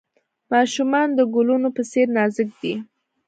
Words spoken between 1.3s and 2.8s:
ګلونو په څیر نازک دي.